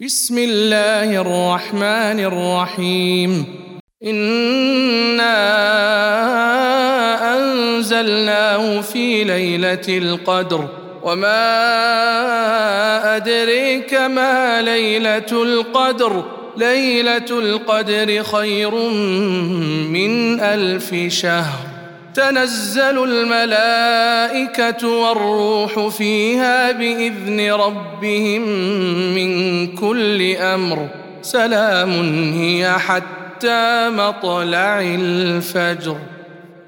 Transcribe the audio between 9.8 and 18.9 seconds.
القدر وما ادريك ما ليله القدر ليله القدر خير